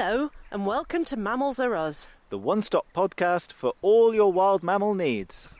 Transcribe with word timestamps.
Hello, 0.00 0.30
and 0.52 0.64
welcome 0.64 1.04
to 1.06 1.16
Mammals 1.16 1.58
Are 1.58 1.74
Us. 1.74 2.06
the 2.28 2.38
one 2.38 2.62
stop 2.62 2.86
podcast 2.94 3.50
for 3.50 3.72
all 3.82 4.14
your 4.14 4.32
wild 4.32 4.62
mammal 4.62 4.94
needs. 4.94 5.56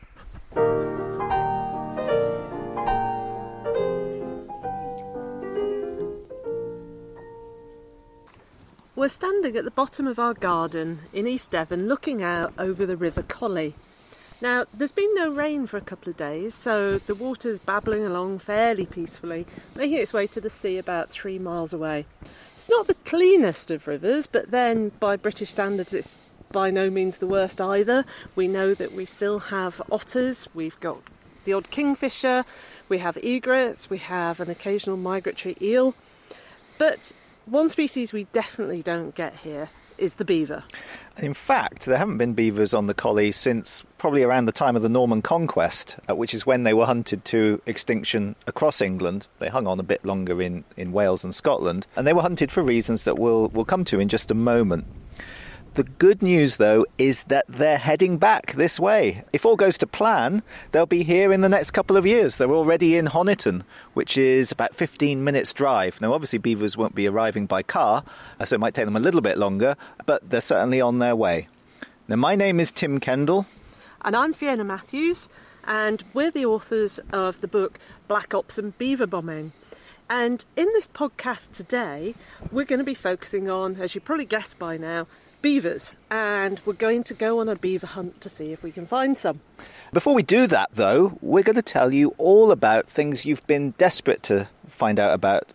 We're 8.95 9.09
standing 9.09 9.57
at 9.57 9.65
the 9.65 9.71
bottom 9.75 10.07
of 10.07 10.17
our 10.17 10.33
garden 10.33 10.99
in 11.11 11.27
East 11.27 11.51
Devon 11.51 11.89
looking 11.89 12.23
out 12.23 12.53
over 12.57 12.85
the 12.85 12.95
River 12.95 13.23
Coly. 13.23 13.73
Now, 14.41 14.65
there's 14.73 14.93
been 14.93 15.13
no 15.15 15.29
rain 15.29 15.67
for 15.67 15.75
a 15.75 15.81
couple 15.81 16.09
of 16.09 16.15
days, 16.15 16.55
so 16.55 16.97
the 16.97 17.15
water's 17.15 17.59
babbling 17.59 18.05
along 18.05 18.39
fairly 18.39 18.85
peacefully, 18.85 19.45
making 19.75 19.97
its 19.97 20.13
way 20.13 20.27
to 20.27 20.39
the 20.39 20.49
sea 20.49 20.77
about 20.77 21.09
three 21.09 21.37
miles 21.37 21.73
away. 21.73 22.05
It's 22.55 22.69
not 22.69 22.87
the 22.87 22.93
cleanest 22.93 23.69
of 23.69 23.85
rivers, 23.85 24.27
but 24.27 24.49
then 24.49 24.93
by 25.01 25.17
British 25.17 25.49
standards, 25.49 25.93
it's 25.93 26.21
by 26.53 26.71
no 26.71 26.89
means 26.89 27.17
the 27.17 27.27
worst 27.27 27.59
either. 27.59 28.05
We 28.33 28.47
know 28.47 28.73
that 28.73 28.93
we 28.93 29.03
still 29.03 29.39
have 29.39 29.81
otters, 29.91 30.47
we've 30.53 30.79
got 30.79 30.99
the 31.43 31.51
odd 31.51 31.69
kingfisher, 31.69 32.45
we 32.87 32.99
have 32.99 33.17
egrets, 33.17 33.89
we 33.89 33.97
have 33.97 34.39
an 34.39 34.49
occasional 34.49 34.95
migratory 34.95 35.57
eel. 35.61 35.95
But 36.77 37.11
one 37.45 37.67
species 37.67 38.13
we 38.13 38.23
definitely 38.25 38.83
don't 38.83 39.13
get 39.15 39.39
here 39.39 39.69
is 39.99 40.15
the 40.15 40.25
beaver. 40.25 40.63
In 41.17 41.33
fact, 41.33 41.85
there 41.85 41.97
haven't 41.97 42.17
been 42.17 42.33
beavers 42.33 42.73
on 42.73 42.87
the 42.87 42.93
Coly 42.93 43.31
since 43.31 43.83
probably 43.97 44.23
around 44.23 44.45
the 44.45 44.51
time 44.51 44.75
of 44.75 44.81
the 44.81 44.89
Norman 44.89 45.21
Conquest, 45.21 45.97
uh, 46.09 46.15
which 46.15 46.33
is 46.33 46.45
when 46.45 46.63
they 46.63 46.73
were 46.73 46.85
hunted 46.85 47.25
to 47.25 47.61
extinction 47.65 48.35
across 48.47 48.81
England. 48.81 49.27
They 49.39 49.49
hung 49.49 49.67
on 49.67 49.79
a 49.79 49.83
bit 49.83 50.05
longer 50.05 50.41
in, 50.41 50.63
in 50.77 50.91
Wales 50.91 51.23
and 51.23 51.35
Scotland, 51.35 51.85
and 51.95 52.07
they 52.07 52.13
were 52.13 52.21
hunted 52.21 52.51
for 52.51 52.63
reasons 52.63 53.03
that 53.03 53.19
we'll, 53.19 53.49
we'll 53.49 53.65
come 53.65 53.83
to 53.85 53.99
in 53.99 54.07
just 54.07 54.31
a 54.31 54.35
moment. 54.35 54.85
The 55.79 55.85
good 55.85 56.21
news, 56.21 56.57
though, 56.57 56.85
is 56.97 57.23
that 57.29 57.45
they're 57.47 57.77
heading 57.77 58.17
back 58.17 58.51
this 58.51 58.81
way. 58.81 59.23
If 59.31 59.45
all 59.45 59.55
goes 59.55 59.77
to 59.77 59.87
plan, 59.87 60.43
they'll 60.73 60.85
be 60.85 61.03
here 61.03 61.31
in 61.31 61.39
the 61.39 61.47
next 61.47 61.71
couple 61.71 61.95
of 61.95 62.05
years. 62.05 62.35
They're 62.35 62.51
already 62.51 62.97
in 62.97 63.05
Honiton, 63.05 63.63
which 63.93 64.17
is 64.17 64.51
about 64.51 64.75
15 64.75 65.23
minutes' 65.23 65.53
drive. 65.53 66.01
Now, 66.01 66.11
obviously, 66.11 66.37
beavers 66.37 66.75
won't 66.75 66.95
be 66.95 67.07
arriving 67.07 67.45
by 67.45 67.63
car, 67.63 68.03
uh, 68.41 68.43
so 68.43 68.55
it 68.55 68.59
might 68.59 68.73
take 68.73 68.87
them 68.87 68.97
a 68.97 68.99
little 68.99 69.21
bit 69.21 69.37
longer, 69.37 69.77
but 70.05 70.29
they're 70.29 70.41
certainly 70.41 70.81
on 70.81 70.99
their 70.99 71.15
way. 71.15 71.47
Now, 72.09 72.17
my 72.17 72.35
name 72.35 72.59
is 72.59 72.73
Tim 72.73 72.99
Kendall. 72.99 73.45
And 74.01 74.17
I'm 74.17 74.33
Fiona 74.33 74.65
Mathews, 74.65 75.29
and 75.63 76.03
we're 76.13 76.31
the 76.31 76.45
authors 76.45 76.99
of 77.13 77.39
the 77.39 77.47
book 77.47 77.79
Black 78.09 78.33
Ops 78.33 78.57
and 78.57 78.77
Beaver 78.77 79.07
Bombing. 79.07 79.53
And 80.09 80.43
in 80.57 80.65
this 80.73 80.89
podcast 80.89 81.53
today, 81.53 82.15
we're 82.51 82.65
going 82.65 82.79
to 82.79 82.83
be 82.83 82.95
focusing 82.95 83.49
on, 83.49 83.77
as 83.77 83.95
you 83.95 84.01
probably 84.01 84.25
guessed 84.25 84.59
by 84.59 84.75
now, 84.75 85.07
beavers. 85.41 85.95
And 86.09 86.61
we're 86.65 86.73
going 86.73 87.03
to 87.05 87.13
go 87.13 87.39
on 87.39 87.49
a 87.49 87.55
beaver 87.55 87.87
hunt 87.87 88.21
to 88.21 88.29
see 88.29 88.51
if 88.51 88.63
we 88.63 88.71
can 88.71 88.85
find 88.85 89.17
some. 89.17 89.41
Before 89.93 90.13
we 90.13 90.23
do 90.23 90.47
that, 90.47 90.69
though, 90.73 91.17
we're 91.21 91.43
going 91.43 91.55
to 91.55 91.61
tell 91.61 91.93
you 91.93 92.13
all 92.17 92.51
about 92.51 92.87
things 92.87 93.25
you've 93.25 93.45
been 93.47 93.71
desperate 93.77 94.23
to 94.23 94.47
find 94.67 94.99
out 94.99 95.13
about 95.13 95.53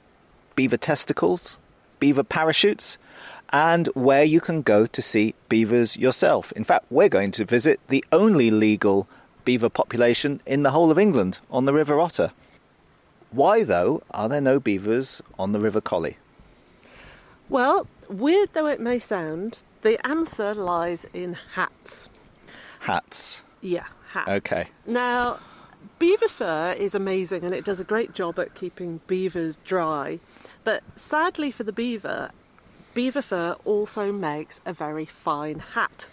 beaver 0.56 0.76
testicles, 0.76 1.58
beaver 2.00 2.24
parachutes, 2.24 2.98
and 3.50 3.86
where 3.88 4.24
you 4.24 4.40
can 4.40 4.62
go 4.62 4.86
to 4.86 5.02
see 5.02 5.34
beavers 5.48 5.96
yourself. 5.96 6.52
In 6.52 6.64
fact, 6.64 6.86
we're 6.90 7.08
going 7.08 7.30
to 7.32 7.44
visit 7.44 7.80
the 7.88 8.04
only 8.10 8.50
legal 8.50 9.08
beaver 9.44 9.68
population 9.68 10.40
in 10.46 10.62
the 10.62 10.70
whole 10.70 10.90
of 10.90 10.98
England 10.98 11.38
on 11.50 11.64
the 11.64 11.72
River 11.72 12.00
Otter. 12.00 12.32
Why, 13.30 13.62
though, 13.62 14.02
are 14.10 14.28
there 14.28 14.40
no 14.40 14.58
beavers 14.58 15.22
on 15.38 15.52
the 15.52 15.60
River 15.60 15.80
Coly? 15.80 16.16
Well, 17.48 17.86
weird 18.08 18.50
though 18.52 18.66
it 18.66 18.80
may 18.80 18.98
sound, 18.98 19.58
the 19.84 20.04
answer 20.04 20.54
lies 20.54 21.06
in 21.12 21.36
hats. 21.52 22.08
Hats. 22.80 23.44
Yeah, 23.60 23.86
hats. 24.08 24.28
Okay. 24.28 24.64
Now, 24.86 25.38
beaver 25.98 26.26
fur 26.26 26.72
is 26.72 26.94
amazing 26.94 27.44
and 27.44 27.54
it 27.54 27.64
does 27.64 27.80
a 27.80 27.84
great 27.84 28.14
job 28.14 28.38
at 28.38 28.54
keeping 28.54 29.00
beavers 29.06 29.58
dry. 29.62 30.18
But 30.64 30.82
sadly 30.94 31.50
for 31.50 31.64
the 31.64 31.72
beaver, 31.72 32.30
beaver 32.94 33.22
fur 33.22 33.56
also 33.64 34.10
makes 34.10 34.60
a 34.64 34.72
very 34.72 35.04
fine 35.04 35.58
hat. 35.60 36.08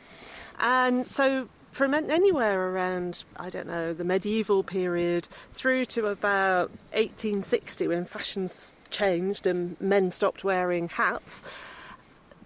And 0.59 1.07
so 1.07 1.47
from 1.71 1.93
anywhere 1.93 2.71
around, 2.71 3.23
I 3.37 3.49
don't 3.49 3.67
know, 3.67 3.93
the 3.93 4.03
medieval 4.03 4.63
period 4.63 5.29
through 5.53 5.85
to 5.85 6.07
about 6.07 6.69
1860 6.91 7.87
when 7.87 8.03
fashions 8.03 8.73
changed 8.89 9.47
and 9.47 9.79
men 9.79 10.11
stopped 10.11 10.43
wearing 10.43 10.89
hats, 10.89 11.41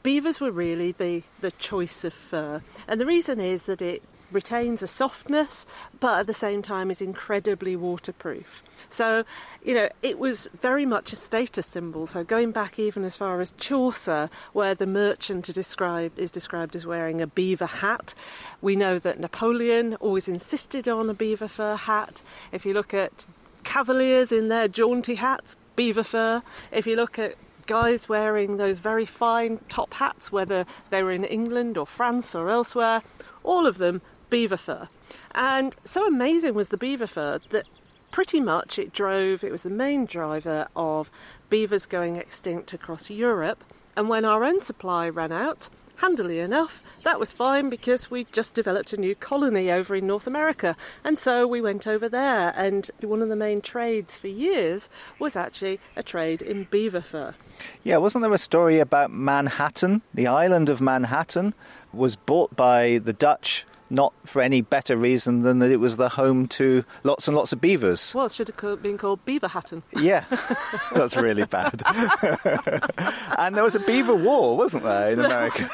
beavers 0.06 0.40
were 0.40 0.52
really 0.52 0.92
the, 0.92 1.24
the 1.42 1.50
choice 1.50 2.06
of 2.06 2.14
fur. 2.14 2.62
And 2.88 3.02
the 3.02 3.08
reason 3.08 3.40
is 3.40 3.64
that 3.64 3.82
it 3.82 4.04
retains 4.32 4.84
a 4.84 4.88
softness, 4.88 5.66
but 6.00 6.20
at 6.20 6.28
the 6.28 6.34
same 6.34 6.62
time 6.62 6.92
is 6.92 7.02
incredibly 7.02 7.76
waterproof. 7.76 8.62
So, 8.88 9.24
you 9.64 9.74
know, 9.74 9.90
it 10.04 10.20
was 10.20 10.48
very 10.62 10.86
much 10.86 11.12
a 11.12 11.16
status 11.16 11.66
symbol. 11.66 12.06
So, 12.06 12.24
going 12.24 12.52
back 12.52 12.78
even 12.78 13.04
as 13.04 13.18
far 13.18 13.42
as 13.42 13.52
Chaucer, 13.58 14.30
where 14.54 14.76
the 14.76 14.86
merchant 14.86 15.50
is 15.50 15.56
described, 15.56 16.20
is 16.20 16.30
described 16.30 16.76
as 16.76 16.86
wearing 16.86 17.20
a 17.20 17.26
beaver 17.26 17.66
hat, 17.66 18.14
we 18.62 18.76
know 18.76 19.00
that 19.00 19.20
Napoleon 19.20 19.96
always 19.96 20.28
insisted 20.28 20.88
on 20.88 21.10
a 21.10 21.16
beaver 21.16 21.48
fur 21.48 21.76
hat. 21.76 22.22
If 22.52 22.64
you 22.64 22.76
look 22.76 22.94
at 22.94 23.26
cavaliers 23.64 24.32
in 24.32 24.50
their 24.50 24.68
jaunty 24.68 25.16
hats, 25.16 25.58
beaver 25.76 26.04
fur. 26.04 26.44
If 26.72 26.86
you 26.86 26.96
look 26.96 27.18
at 27.18 27.34
guys 27.66 28.10
wearing 28.10 28.58
those 28.58 28.80
very 28.80 29.06
fine 29.06 29.60
top 29.70 29.94
hats, 29.96 30.32
whether 30.32 30.66
they 30.90 31.04
were 31.04 31.12
in 31.12 31.24
England 31.24 31.78
or 31.78 31.86
France 31.88 32.36
or 32.36 32.50
elsewhere, 32.50 33.02
all 33.44 33.66
of 33.66 33.78
them 33.78 34.02
beaver 34.30 34.58
fur. 34.58 34.88
And 35.34 35.76
so 35.84 36.08
amazing 36.08 36.54
was 36.54 36.70
the 36.70 36.78
beaver 36.78 37.08
fur 37.08 37.40
that 37.50 37.66
pretty 38.12 38.40
much 38.40 38.80
it 38.80 38.94
drove, 38.94 39.44
it 39.44 39.52
was 39.52 39.64
the 39.64 39.70
main 39.70 40.06
driver 40.06 40.68
of 40.76 41.10
beavers 41.50 41.86
going 41.86 42.16
extinct 42.16 42.74
across 42.74 43.10
Europe. 43.10 43.64
And 43.98 44.10
when 44.10 44.26
our 44.26 44.44
own 44.44 44.62
supply 44.62 45.10
ran 45.10 45.32
out, 45.32 45.70
handily 45.98 46.40
enough, 46.40 46.82
that 47.04 47.20
was 47.20 47.34
fine 47.34 47.70
because 47.70 48.12
we 48.12 48.26
just 48.32 48.54
developed 48.54 48.94
a 48.94 48.98
new 48.98 49.16
colony 49.16 49.72
over 49.72 49.96
in 49.96 50.08
North 50.08 50.28
America. 50.28 50.76
And 51.04 51.18
so 51.18 51.48
we 51.48 51.62
went 51.62 51.88
over 51.88 52.10
there, 52.10 52.54
and 52.56 52.90
one 53.02 53.22
of 53.22 53.30
the 53.30 53.36
main 53.36 53.62
trades 53.62 54.18
for 54.18 54.28
years 54.28 54.90
was 55.20 55.36
actually 55.36 55.80
a 55.96 56.04
trade 56.04 56.42
in 56.42 56.68
beaver 56.70 57.02
fur. 57.02 57.36
Yeah, 57.84 57.98
wasn't 57.98 58.24
there 58.24 58.34
a 58.34 58.38
story 58.38 58.80
about 58.80 59.12
Manhattan? 59.12 60.02
The 60.14 60.28
island 60.28 60.70
of 60.70 60.82
Manhattan 60.82 61.54
was 61.94 62.16
bought 62.16 62.56
by 62.56 63.00
the 63.04 63.14
Dutch 63.14 63.66
not 63.90 64.14
for 64.24 64.42
any 64.42 64.62
better 64.62 64.98
reason 64.98 65.42
than 65.42 65.60
that 65.60 65.72
it 65.72 65.78
was 65.78 65.98
the 65.98 66.10
home 66.10 66.48
to 66.48 66.84
lots 67.04 67.28
and 67.28 67.36
lots 67.36 67.54
of 67.54 67.62
beavers. 67.62 68.14
Well, 68.14 68.26
it 68.26 68.32
should 68.32 68.48
have 68.48 68.82
been 68.82 68.98
called 68.98 69.24
Beaver 69.26 69.48
Hatton. 69.48 69.84
Yeah, 69.96 70.26
that's 70.94 71.16
really 71.16 71.46
bad. 71.46 71.82
and 73.38 73.56
there 73.56 73.64
was 73.64 73.76
a 73.76 73.80
beaver 73.80 74.16
war, 74.16 74.58
wasn't 74.58 74.84
there, 74.84 75.12
in 75.12 75.20
America? 75.20 75.70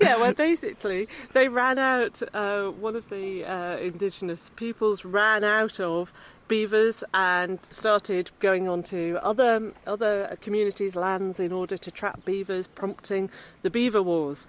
yeah, 0.00 0.16
well, 0.16 0.34
basically, 0.34 1.08
they 1.32 1.48
ran 1.48 1.78
out, 1.78 2.22
uh, 2.34 2.68
one 2.68 2.96
of 2.96 3.08
the 3.10 3.44
uh, 3.44 3.76
indigenous 3.78 4.50
peoples 4.56 5.04
ran 5.04 5.44
out 5.44 5.80
of 5.80 6.12
beavers 6.48 7.04
and 7.14 7.60
started 7.70 8.30
going 8.40 8.68
on 8.68 8.82
to 8.82 9.18
other, 9.22 9.72
other 9.86 10.36
communities' 10.40 10.96
lands 10.96 11.38
in 11.38 11.52
order 11.52 11.76
to 11.76 11.90
trap 11.90 12.24
beavers, 12.24 12.66
prompting 12.66 13.30
the 13.62 13.70
beaver 13.70 14.02
wars. 14.02 14.46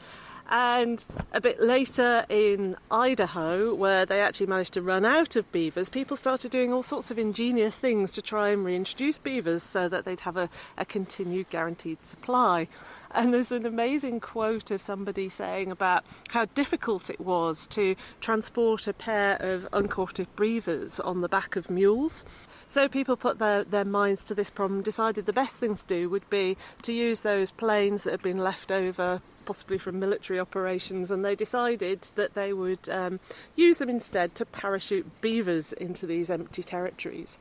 And 0.50 1.06
a 1.32 1.40
bit 1.40 1.62
later 1.62 2.26
in 2.30 2.76
Idaho, 2.90 3.74
where 3.74 4.06
they 4.06 4.22
actually 4.22 4.48
managed 4.48 4.74
to 4.74 4.82
run 4.82 5.06
out 5.06 5.36
of 5.36 5.50
beavers, 5.52 5.90
people 5.90 6.18
started 6.18 6.52
doing 6.52 6.74
all 6.74 6.84
sorts 6.84 7.12
of 7.12 7.18
ingenious 7.18 7.78
things 7.78 8.12
to 8.12 8.22
try 8.22 8.50
and 8.50 8.66
reintroduce 8.66 9.20
beavers 9.20 9.64
so 9.64 9.88
that 9.88 10.06
they'd 10.06 10.22
have 10.22 10.38
a, 10.38 10.50
a 10.78 10.86
continued 10.86 11.50
guaranteed 11.50 12.04
supply. 12.04 12.68
And 13.14 13.34
there's 13.34 13.52
an 13.52 13.66
amazing 13.66 14.20
quote 14.20 14.72
of 14.72 14.82
somebody 14.82 15.30
saying 15.30 15.72
about 15.72 16.06
how 16.32 16.46
difficult 16.46 17.10
it 17.10 17.20
was 17.20 17.68
to 17.68 17.96
transport 18.22 18.88
a 18.88 18.94
pair 18.94 19.36
of 19.38 19.68
uncourted 19.74 20.28
beavers 20.36 21.00
on 21.00 21.22
the 21.22 21.30
back 21.30 21.56
of 21.56 21.70
mules. 21.70 22.24
So 22.68 22.88
people 22.88 23.18
put 23.18 23.40
their, 23.40 23.64
their 23.66 23.86
minds 23.86 24.24
to 24.26 24.36
this 24.36 24.50
problem, 24.50 24.82
decided 24.82 25.26
the 25.26 25.34
best 25.34 25.58
thing 25.58 25.76
to 25.76 25.84
do 25.88 26.10
would 26.10 26.30
be 26.30 26.56
to 26.84 26.94
use 26.94 27.22
those 27.22 27.52
planes 27.52 28.06
that 28.06 28.12
had 28.12 28.22
been 28.22 28.38
left 28.38 28.72
over 28.72 29.22
possibly 29.46 29.78
from 29.78 30.00
military 30.00 30.40
operations, 30.40 31.12
and 31.12 31.24
they 31.24 31.36
decided 31.36 32.02
that 32.16 32.34
they 32.34 32.54
would 32.54 32.90
um, 32.90 33.20
use 33.56 33.78
them 33.78 33.90
instead 33.90 34.36
to 34.36 34.46
parachute 34.46 35.22
beavers 35.22 35.74
into 35.74 36.06
these 36.06 36.30
empty 36.30 36.64
territories. 36.64 37.38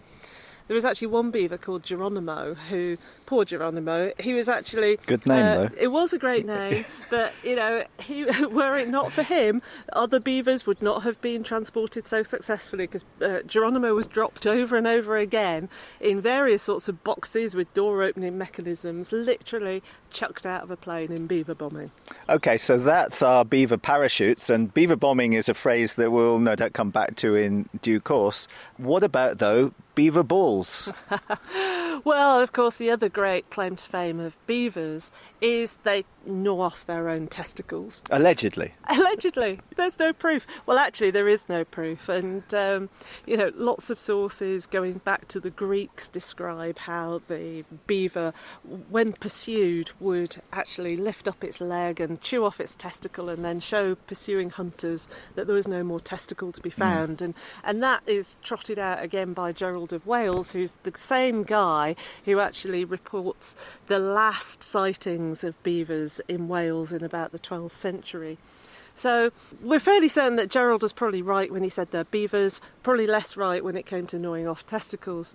There 0.69 0.75
was 0.75 0.85
actually 0.85 1.09
one 1.09 1.31
beaver 1.31 1.59
called 1.59 1.83
Geronimo 1.83 2.55
who, 2.55 2.97
poor 3.27 3.45
Geronimo, 3.45 4.13
he 4.19 4.35
was 4.35 4.49
actually 4.49 4.99
Good 5.07 5.27
name, 5.27 5.45
uh, 5.45 5.55
though. 5.55 5.69
It 5.79 5.89
was 5.89 6.13
a 6.13 6.19
great 6.19 6.47
name, 6.47 6.85
but 7.11 7.33
you 7.43 7.57
know, 7.57 7.85
he, 8.01 8.25
were 8.47 8.77
it 8.77 8.89
not 8.89 9.13
for 9.13 9.23
him, 9.23 9.63
other 9.93 10.21
beavers 10.21 10.67
would 10.67 10.83
not 10.83 11.03
have 11.03 11.21
been 11.21 11.43
transported 11.43 12.07
so 12.07 12.23
successfully 12.23 12.85
because 12.85 13.05
uh, 13.23 13.41
Geronimo 13.47 13.95
was 13.95 14.07
dropped 14.07 14.47
over 14.47 14.77
and 14.77 14.87
over 14.87 15.17
again 15.17 15.69
in 16.01 16.21
various 16.21 16.63
sorts 16.63 16.89
of 16.89 17.03
boxes 17.05 17.55
with 17.55 17.73
door 17.75 18.03
opening 18.03 18.39
mechanisms, 18.39 19.13
literally 19.13 19.83
chucked 20.11 20.47
out 20.47 20.63
of 20.63 20.71
a 20.71 20.77
plane 20.77 21.13
in 21.13 21.27
beaver 21.27 21.55
bombing. 21.55 21.91
Okay, 22.29 22.59
so 22.59 22.79
that's 22.79 23.23
our 23.23 23.45
beaver 23.45 23.77
parachutes, 23.77 24.51
and 24.51 24.73
beaver 24.73 24.97
bombing 24.97 25.33
is 25.33 25.49
a 25.49 25.55
phrase 25.55 25.95
that 25.95 26.11
we'll 26.11 26.39
no 26.39 26.55
doubt 26.57 26.73
come 26.73 26.91
back 26.91 27.17
to 27.17 27.35
in 27.35 27.69
due 27.83 28.01
course. 28.01 28.49
What 28.77 29.03
about, 29.03 29.39
though, 29.39 29.73
beaver 30.01 30.23
balls? 30.23 30.91
Well, 32.03 32.41
of 32.41 32.53
course, 32.53 32.79
the 32.79 32.91
other 32.91 33.11
great 33.11 33.51
claim 33.51 33.77
to 33.77 33.85
fame 33.85 34.21
of 34.21 34.35
beavers 34.47 35.13
is 35.43 35.77
they 35.83 36.07
gnaw 36.27 36.61
off 36.61 36.87
their 36.87 37.09
own 37.09 37.27
testicles. 37.27 38.03
Allegedly. 38.11 38.75
Allegedly, 38.89 39.61
there's 39.77 39.99
no 39.99 40.13
proof. 40.13 40.47
Well, 40.67 40.79
actually, 40.79 41.11
there 41.11 41.29
is 41.29 41.49
no 41.49 41.65
proof, 41.65 42.09
and 42.09 42.43
um, 42.55 42.89
you 43.27 43.37
know, 43.37 43.51
lots 43.55 43.91
of 43.91 43.99
sources 43.99 44.67
going 44.67 44.99
back 45.05 45.29
to 45.29 45.41
the 45.41 45.51
Greeks 45.51 46.09
describe 46.09 46.79
how 46.79 47.23
the 47.29 47.65
beaver, 47.87 48.33
when 48.89 49.13
pursued, 49.13 49.91
would 50.01 50.43
actually 50.53 50.97
lift 50.97 51.29
up 51.29 51.45
its 51.45 51.61
leg 51.61 52.01
and 52.01 52.21
chew 52.21 52.45
off 52.45 52.61
its 52.61 52.75
testicle, 52.75 53.29
and 53.29 53.45
then 53.45 53.61
show 53.61 53.95
pursuing 53.95 54.51
hunters 54.51 55.09
that 55.35 55.47
there 55.47 55.57
was 55.57 55.69
no 55.69 55.83
more 55.83 56.01
testicle 56.01 56.53
to 56.53 56.61
be 56.61 56.71
found, 56.71 57.23
and 57.23 57.35
and 57.65 57.83
that 57.83 58.03
is 58.07 58.37
trotted 58.43 58.79
out 58.79 59.03
again 59.03 59.33
by 59.33 59.53
Gerald 59.53 59.93
of 59.93 60.07
Wales, 60.07 60.53
who's 60.53 60.73
the 60.83 60.93
same 60.97 61.43
guy 61.43 61.95
who 62.25 62.41
actually 62.41 62.85
reports 62.85 63.57
the 63.87 63.99
last 63.99 64.63
sightings 64.63 65.45
of 65.45 65.61
beavers 65.63 66.10
in 66.27 66.49
Wales 66.49 66.93
in 66.93 67.05
about 67.05 67.31
the 67.31 67.39
12th 67.39 67.73
century. 67.73 68.39
So 68.95 69.31
we're 69.63 69.81
fairly 69.81 70.09
certain 70.09 70.37
that 70.37 70.51
Gerald 70.51 70.83
was 70.83 70.93
probably 70.93 71.23
right 71.23 71.53
when 71.53 71.63
he 71.63 71.69
said 71.69 71.91
they're 71.91 72.05
beavers, 72.05 72.61
probably 72.83 73.07
less 73.07 73.37
right 73.37 73.63
when 73.63 73.77
it 73.77 73.87
came 73.87 74.07
to 74.09 74.19
gnawing 74.19 74.49
off 74.49 74.67
testicles. 74.67 75.35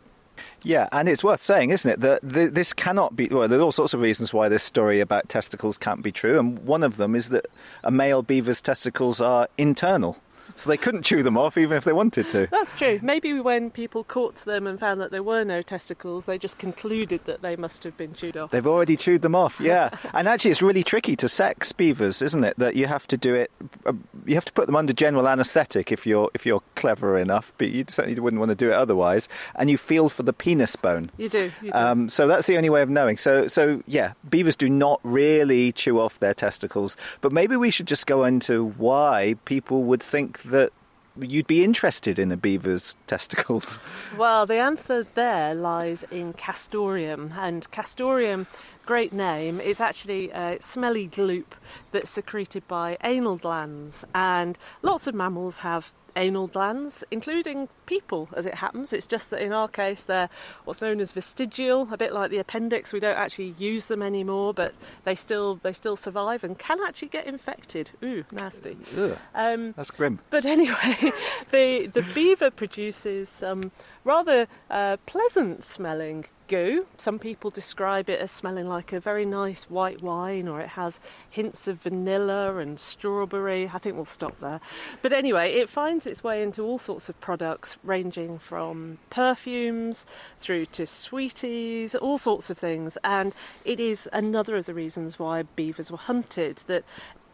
Yeah, 0.64 0.90
and 0.92 1.08
it's 1.08 1.24
worth 1.24 1.42
saying, 1.42 1.70
isn't 1.70 1.90
it, 1.90 2.00
that 2.02 2.20
this 2.22 2.74
cannot 2.74 3.16
be. 3.16 3.28
Well, 3.30 3.48
there 3.48 3.60
are 3.60 3.64
all 3.64 3.72
sorts 3.72 3.94
of 3.94 4.02
reasons 4.02 4.34
why 4.34 4.50
this 4.50 4.64
story 4.64 5.00
about 5.00 5.30
testicles 5.30 5.78
can't 5.78 6.04
be 6.04 6.12
true, 6.12 6.38
and 6.38 6.60
one 6.60 6.84
of 6.84 6.98
them 6.98 7.16
is 7.16 7.30
that 7.30 7.46
a 7.84 7.92
male 7.92 8.22
beaver's 8.22 8.62
testicles 8.62 9.22
are 9.22 9.48
internal. 9.58 10.18
So 10.56 10.70
they 10.70 10.78
couldn't 10.78 11.04
chew 11.04 11.24
them 11.24 11.38
off 11.38 11.58
even 11.58 11.78
if 11.78 11.84
they 11.84 11.94
wanted 11.94 12.30
to. 12.30 12.48
That's 12.52 12.74
true. 12.74 13.00
Maybe 13.02 13.40
when 13.40 13.70
people 13.70 14.04
caught 14.04 14.36
them 14.38 14.66
and 14.68 14.80
found 14.80 15.02
that 15.02 15.12
there 15.12 15.24
were 15.24 15.44
no 15.44 15.62
testicles, 15.62 16.26
they 16.26 16.38
just 16.38 16.58
concluded 16.58 17.22
that 17.26 17.42
they 17.42 17.56
must 17.56 17.84
have 17.84 17.98
been 17.98 18.14
chewed 18.14 18.38
off. 18.38 18.52
They've 18.52 18.66
already 18.66 18.96
chewed 18.96 19.22
them 19.22 19.36
off, 19.36 19.60
yeah. 19.60 19.90
and 20.14 20.28
actually, 20.28 20.52
it's 20.52 20.62
really 20.62 20.84
tricky 20.84 21.16
to 21.18 21.30
sex 21.30 21.72
beavers, 21.72 22.22
isn't 22.22 22.44
it? 22.44 22.58
That 22.58 22.76
you 22.76 22.88
have 22.88 23.08
to 23.08 23.18
do 23.18 23.36
it. 23.36 23.52
Uh, 23.86 23.94
you 24.26 24.36
have 24.36 24.46
to 24.46 24.54
put 24.54 24.68
them 24.68 24.76
under 24.76 24.94
general 24.94 25.28
anaesthetic 25.28 25.92
if 25.92 26.06
you're 26.06 26.30
if 26.34 26.46
you're 26.46 26.64
clever 26.76 27.18
enough, 27.18 27.54
but 27.58 27.70
you 27.70 27.86
certainly 27.90 28.20
wouldn't 28.20 28.40
want 28.40 28.50
to 28.50 28.56
do 28.56 28.70
it 28.70 28.74
otherwise. 28.74 29.28
And 29.56 29.70
you 29.70 29.78
feel 29.78 30.10
for 30.10 30.24
the 30.24 30.34
penis 30.34 30.76
bone. 30.76 31.12
You 31.18 31.30
do. 31.30 31.52
You 31.62 31.72
do. 31.72 31.78
Um, 31.78 32.10
so 32.10 32.28
that's 32.28 32.48
the 32.48 32.58
only 32.58 32.70
way 32.70 32.82
of 32.82 32.90
knowing. 32.90 33.18
So, 33.18 33.48
so 33.48 33.84
yeah, 33.88 34.14
beavers 34.30 34.56
do 34.56 34.70
not 34.70 35.00
really 35.04 35.72
chew 35.72 36.00
off 36.00 36.20
their 36.20 36.34
testicles. 36.34 36.96
But 37.22 37.32
maybe 37.32 37.56
we 37.56 37.72
should 37.72 37.88
just 37.88 38.08
go 38.08 38.24
into 38.24 38.70
why 38.78 39.36
people 39.46 39.84
would 39.84 40.02
think 40.02 40.38
that 40.50 40.72
you'd 41.20 41.48
be 41.48 41.64
interested 41.64 42.20
in 42.20 42.32
a 42.32 42.38
beaver's 42.38 42.96
testicles. 43.08 43.80
Well, 44.18 44.46
the 44.46 44.56
answer 44.56 45.06
there 45.16 45.54
lies 45.54 46.06
in 46.10 46.34
castoreum, 46.34 47.34
and 47.38 47.70
castoreum, 47.72 48.48
great 48.86 49.12
name, 49.12 49.60
is 49.60 49.82
actually 49.82 50.32
a 50.32 50.58
smelly 50.62 51.08
gloop 51.08 51.46
that's 51.92 52.10
secreted 52.10 52.66
by 52.68 52.98
anal 53.04 53.36
glands, 53.36 54.06
and 54.14 54.58
lots 54.82 55.08
of 55.08 55.16
mammals 55.16 55.60
have 55.60 55.92
anal 56.16 56.48
glands, 56.48 57.04
including 57.12 57.68
people, 57.86 58.30
as 58.36 58.46
it 58.46 58.56
happens. 58.56 58.94
It's 58.94 59.08
just 59.08 59.30
that 59.32 59.42
in 59.42 59.52
our 59.54 59.68
case, 59.68 60.04
they're 60.04 60.30
what's 60.64 60.82
known 60.82 61.00
as 61.00 61.12
vestigial, 61.12 61.88
a 61.92 61.98
bit 61.98 62.14
like 62.14 62.32
the 62.32 62.38
appendix. 62.38 62.94
We 62.94 63.00
don't 63.00 63.18
actually 63.18 63.56
use 63.58 63.86
them 63.88 64.02
anymore, 64.02 64.54
but 64.54 64.74
they 65.04 65.16
still 65.16 65.56
they 65.64 65.74
still 65.74 65.96
survive 65.96 66.44
and 66.44 66.58
can 66.58 66.80
actually 66.86 67.10
get 67.10 67.26
infected. 67.28 67.92
Ooh, 68.04 68.26
nasty. 68.32 68.78
Ugh, 68.98 69.18
Um, 69.34 69.74
that's 69.78 69.92
grim. 69.92 70.20
but 70.30 70.46
anyway, 70.46 70.96
the 71.52 71.88
the 71.94 72.06
beaver 72.14 72.52
produces 72.52 73.30
some 73.30 73.72
rather 74.04 74.48
uh, 74.70 74.98
pleasant 75.06 75.64
smelling 75.64 76.26
goo. 76.48 76.86
Some 76.98 77.18
people 77.18 77.50
describe 77.50 78.08
it 78.08 78.20
as 78.20 78.30
smelling 78.30 78.68
like 78.68 78.94
a 78.94 79.00
very 79.00 79.26
nice 79.26 79.64
white 79.64 80.04
wine, 80.04 80.48
or 80.48 80.62
it 80.62 80.70
has 80.70 81.00
hints 81.28 81.68
of 81.68 81.82
vanilla 81.82 82.58
and 82.58 82.80
strawberry. 82.80 83.70
I 83.74 83.80
think 83.80 83.96
we'll 83.96 84.06
stop 84.06 84.40
there. 84.42 84.60
But 85.02 85.12
anyway, 85.12 85.54
it 85.54 85.70
finds 85.70 86.06
its 86.06 86.24
way 86.24 86.44
into 86.44 86.62
all 86.62 86.78
sorts 86.78 87.10
of 87.10 87.20
products, 87.20 87.75
ranging 87.84 88.40
from 88.40 88.98
perfumes 89.10 90.06
through 90.40 90.66
to 90.68 90.86
sweeties, 90.86 91.96
all 91.96 92.18
sorts 92.18 92.50
of 92.50 92.58
things. 92.58 92.98
And 93.04 93.34
it 93.64 93.80
is 93.80 94.10
another 94.14 94.56
of 94.58 94.66
the 94.66 94.74
reasons 94.74 95.20
why 95.20 95.44
beavers 95.56 95.92
were 95.92 95.98
hunted. 95.98 96.64
That 96.68 96.84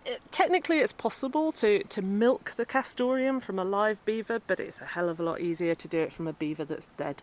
it- 0.05 0.21
technically 0.31 0.79
it's 0.79 0.93
possible 0.93 1.51
to, 1.53 1.83
to 1.83 2.01
milk 2.01 2.53
the 2.57 2.65
castoreum 2.65 3.39
from 3.39 3.59
a 3.59 3.63
live 3.63 4.03
beaver, 4.05 4.41
but 4.45 4.59
it's 4.59 4.81
a 4.81 4.85
hell 4.85 5.09
of 5.09 5.19
a 5.19 5.23
lot 5.23 5.41
easier 5.41 5.75
to 5.75 5.87
do 5.87 5.99
it 5.99 6.13
from 6.13 6.27
a 6.27 6.33
beaver 6.33 6.65
that's 6.65 6.87
dead. 6.97 7.21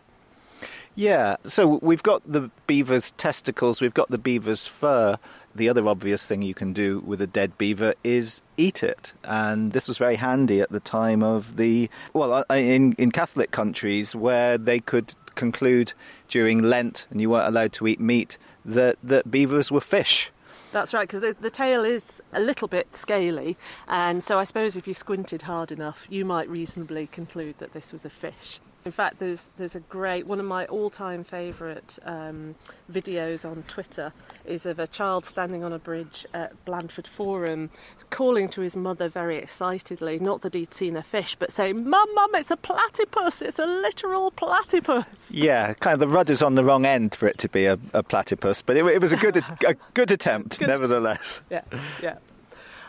Yeah, 0.95 1.37
so 1.43 1.79
we've 1.81 2.03
got 2.03 2.21
the 2.29 2.49
beaver's 2.67 3.11
testicles, 3.11 3.79
we've 3.81 3.93
got 3.93 4.09
the 4.09 4.17
beaver's 4.17 4.67
fur. 4.67 5.15
The 5.55 5.67
other 5.69 5.87
obvious 5.87 6.25
thing 6.25 6.41
you 6.41 6.53
can 6.53 6.73
do 6.73 6.99
with 7.05 7.21
a 7.21 7.27
dead 7.27 7.57
beaver 7.57 7.93
is 8.03 8.41
eat 8.55 8.83
it. 8.83 9.13
And 9.23 9.71
this 9.71 9.87
was 9.87 9.97
very 9.97 10.15
handy 10.15 10.61
at 10.61 10.69
the 10.69 10.79
time 10.79 11.23
of 11.23 11.57
the, 11.57 11.89
well, 12.13 12.43
in, 12.51 12.93
in 12.93 13.11
Catholic 13.11 13.51
countries 13.51 14.15
where 14.15 14.57
they 14.57 14.79
could 14.79 15.15
conclude 15.35 15.93
during 16.27 16.61
Lent 16.61 17.07
and 17.09 17.19
you 17.19 17.29
weren't 17.29 17.47
allowed 17.47 17.73
to 17.73 17.87
eat 17.87 17.99
meat 17.99 18.37
that, 18.63 18.97
that 19.03 19.31
beavers 19.31 19.71
were 19.71 19.81
fish. 19.81 20.31
That's 20.71 20.93
right, 20.93 21.07
because 21.07 21.21
the, 21.21 21.35
the 21.41 21.49
tail 21.49 21.83
is 21.83 22.21
a 22.31 22.39
little 22.39 22.67
bit 22.67 22.95
scaly, 22.95 23.57
and 23.87 24.23
so 24.23 24.37
I 24.37 24.43
suppose 24.43 24.75
if 24.75 24.87
you 24.87 24.93
squinted 24.93 25.41
hard 25.41 25.71
enough, 25.71 26.05
you 26.11 26.25
might 26.25 26.47
reasonably 26.47 27.07
conclude 27.07 27.55
that 27.57 27.73
this 27.73 27.91
was 27.91 28.05
a 28.05 28.09
fish. 28.11 28.59
In 28.85 28.91
fact, 28.91 29.19
there's 29.19 29.49
there's 29.57 29.75
a 29.75 29.81
great 29.81 30.25
one 30.25 30.39
of 30.39 30.45
my 30.45 30.65
all-time 30.67 31.23
favourite 31.23 31.99
um, 32.05 32.55
videos 32.91 33.43
on 33.49 33.63
Twitter 33.67 34.13
is 34.45 34.65
of 34.65 34.79
a 34.79 34.87
child 34.87 35.25
standing 35.25 35.63
on 35.63 35.73
a 35.73 35.79
bridge 35.79 36.25
at 36.33 36.53
Blandford 36.65 37.05
Forum, 37.07 37.69
calling 38.09 38.47
to 38.49 38.61
his 38.61 38.77
mother 38.77 39.09
very 39.09 39.37
excitedly, 39.37 40.17
not 40.17 40.41
that 40.41 40.53
he'd 40.53 40.73
seen 40.73 40.95
a 40.95 41.03
fish, 41.03 41.35
but 41.35 41.51
saying, 41.51 41.89
"Mum, 41.89 42.07
mum, 42.15 42.35
it's 42.35 42.51
a 42.51 42.57
platypus! 42.57 43.41
It's 43.41 43.59
a 43.59 43.65
literal 43.65 44.31
platypus!" 44.31 45.31
Yeah, 45.33 45.73
kind 45.73 45.93
of 45.95 45.99
the 45.99 46.07
rudder's 46.07 46.41
on 46.41 46.55
the 46.55 46.63
wrong 46.63 46.85
end 46.85 47.15
for 47.15 47.27
it 47.27 47.37
to 47.39 47.49
be 47.49 47.65
a, 47.65 47.77
a 47.93 48.01
platypus, 48.01 48.61
but 48.61 48.77
it, 48.77 48.85
it 48.85 49.01
was 49.01 49.11
a 49.11 49.17
good, 49.17 49.37
a 49.67 49.75
good 49.93 50.09
attempt, 50.11 50.59
Good. 50.59 50.69
nevertheless. 50.69 51.41
yeah, 51.49 51.63
yeah. 52.01 52.17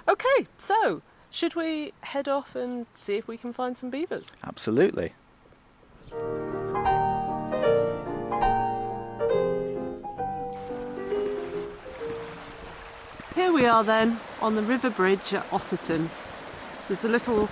Okay, 0.09 0.47
so 0.57 1.03
should 1.31 1.55
we 1.57 1.93
head 2.03 2.29
off 2.29 2.55
and 2.55 2.87
see 2.95 3.17
if 3.17 3.27
we 3.27 3.37
can 3.37 3.53
find 3.53 3.77
some 3.77 3.91
beavers? 3.91 4.33
Absolutely. 4.45 5.15
Here 13.41 13.55
we 13.55 13.65
are 13.65 13.83
then 13.83 14.21
on 14.43 14.55
the 14.55 14.63
river 14.63 14.91
bridge 14.91 15.33
at 15.33 15.49
Otterton. 15.49 16.11
There's 16.87 17.07
a 17.07 17.09
little 17.09 17.49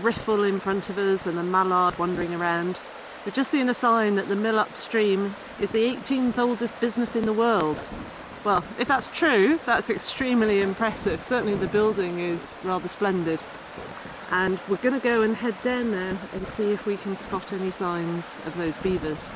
riffle 0.00 0.44
in 0.44 0.58
front 0.60 0.88
of 0.88 0.96
us 0.96 1.26
and 1.26 1.38
a 1.38 1.42
mallard 1.42 1.98
wandering 1.98 2.34
around. 2.34 2.78
We've 3.26 3.34
just 3.34 3.50
seen 3.50 3.68
a 3.68 3.74
sign 3.74 4.14
that 4.14 4.28
the 4.28 4.34
mill 4.34 4.58
upstream 4.58 5.36
is 5.60 5.72
the 5.72 5.84
18th 5.94 6.38
oldest 6.38 6.80
business 6.80 7.14
in 7.14 7.26
the 7.26 7.34
world. 7.34 7.84
Well, 8.44 8.64
if 8.78 8.88
that's 8.88 9.08
true, 9.08 9.60
that's 9.66 9.90
extremely 9.90 10.62
impressive. 10.62 11.22
Certainly 11.22 11.56
the 11.56 11.66
building 11.66 12.18
is 12.18 12.54
rather 12.64 12.88
splendid. 12.88 13.40
And 14.30 14.58
we're 14.70 14.78
going 14.78 14.98
to 14.98 15.04
go 15.06 15.20
and 15.20 15.36
head 15.36 15.62
down 15.62 15.90
now 15.90 16.16
and 16.32 16.46
see 16.46 16.72
if 16.72 16.86
we 16.86 16.96
can 16.96 17.14
spot 17.14 17.52
any 17.52 17.70
signs 17.70 18.38
of 18.46 18.56
those 18.56 18.78
beavers. 18.78 19.28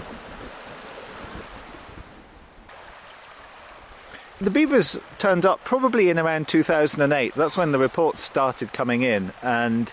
The 4.41 4.51
beavers 4.51 4.99
turned 5.19 5.47
up 5.47 5.63
probably 5.65 6.11
in 6.11 6.19
around 6.19 6.49
2008. 6.49 7.35
That's 7.35 7.57
when 7.57 7.71
the 7.71 7.79
reports 7.79 8.21
started 8.21 8.73
coming 8.73 9.03
in, 9.03 9.33
and 9.43 9.93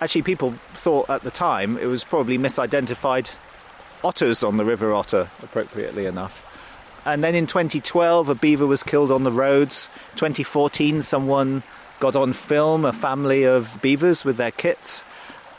actually, 0.00 0.22
people 0.22 0.52
thought 0.74 1.08
at 1.08 1.22
the 1.22 1.30
time 1.30 1.78
it 1.78 1.86
was 1.86 2.04
probably 2.04 2.38
misidentified 2.38 3.34
otters 4.04 4.42
on 4.44 4.58
the 4.58 4.64
River 4.64 4.92
Otter, 4.92 5.30
appropriately 5.42 6.06
enough. 6.06 6.44
And 7.04 7.24
then 7.24 7.34
in 7.34 7.46
2012, 7.46 8.28
a 8.28 8.34
beaver 8.34 8.66
was 8.66 8.82
killed 8.82 9.10
on 9.10 9.24
the 9.24 9.32
roads. 9.32 9.88
2014, 10.16 11.00
someone 11.00 11.62
got 12.00 12.14
on 12.14 12.34
film 12.34 12.84
a 12.84 12.92
family 12.92 13.44
of 13.44 13.78
beavers 13.80 14.24
with 14.24 14.36
their 14.36 14.50
kits. 14.50 15.04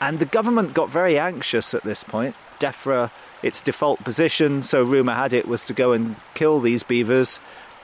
And 0.00 0.20
the 0.20 0.26
government 0.26 0.72
got 0.72 0.88
very 0.88 1.18
anxious 1.18 1.74
at 1.74 1.82
this 1.82 2.04
point. 2.04 2.36
DEFRA 2.60 3.10
its 3.42 3.60
default 3.60 4.04
position. 4.04 4.62
So, 4.62 4.84
rumour 4.84 5.14
had 5.14 5.32
it 5.32 5.48
was 5.48 5.64
to 5.64 5.74
go 5.74 5.92
and 5.92 6.16
kill 6.34 6.60
these 6.60 6.82
beavers. 6.82 7.40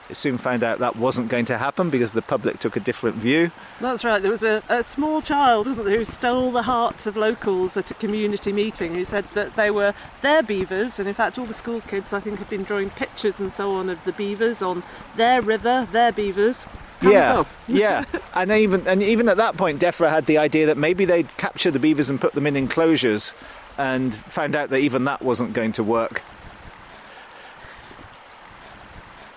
It 0.09 0.15
soon 0.15 0.37
found 0.37 0.63
out 0.63 0.79
that 0.79 0.95
wasn't 0.95 1.27
going 1.27 1.45
to 1.45 1.57
happen 1.57 1.89
because 1.89 2.13
the 2.13 2.21
public 2.21 2.59
took 2.59 2.77
a 2.77 2.79
different 2.79 3.17
view. 3.17 3.51
That's 3.81 4.05
right. 4.05 4.21
There 4.21 4.31
was 4.31 4.43
a, 4.43 4.63
a 4.69 4.83
small 4.83 5.21
child, 5.21 5.67
wasn't 5.67 5.87
there, 5.87 5.97
who 5.97 6.05
stole 6.05 6.51
the 6.51 6.63
hearts 6.63 7.07
of 7.07 7.17
locals 7.17 7.75
at 7.75 7.91
a 7.91 7.93
community 7.93 8.53
meeting 8.53 8.95
who 8.95 9.03
said 9.03 9.25
that 9.33 9.55
they 9.55 9.69
were 9.69 9.93
their 10.21 10.41
beavers. 10.43 10.99
And 10.99 11.07
in 11.07 11.13
fact, 11.13 11.37
all 11.37 11.45
the 11.45 11.53
school 11.53 11.81
kids, 11.81 12.13
I 12.13 12.21
think, 12.21 12.39
have 12.39 12.49
been 12.49 12.63
drawing 12.63 12.89
pictures 12.89 13.39
and 13.39 13.51
so 13.51 13.73
on 13.73 13.89
of 13.89 14.03
the 14.05 14.13
beavers 14.13 14.61
on 14.61 14.83
their 15.15 15.41
river, 15.41 15.87
their 15.91 16.11
beavers. 16.11 16.65
Hands 16.99 17.47
yeah, 17.67 18.05
yeah, 18.11 18.19
and 18.33 18.49
even 18.49 18.87
and 18.87 19.03
even 19.03 19.29
at 19.29 19.37
that 19.37 19.55
point, 19.55 19.79
DEFRA 19.79 20.09
had 20.09 20.25
the 20.25 20.39
idea 20.39 20.65
that 20.65 20.77
maybe 20.77 21.05
they'd 21.05 21.37
capture 21.37 21.69
the 21.69 21.77
beavers 21.77 22.09
and 22.09 22.19
put 22.19 22.33
them 22.33 22.47
in 22.47 22.55
enclosures, 22.55 23.35
and 23.77 24.15
found 24.15 24.55
out 24.55 24.71
that 24.71 24.79
even 24.79 25.03
that 25.03 25.21
wasn't 25.21 25.53
going 25.53 25.73
to 25.73 25.83
work. 25.83 26.23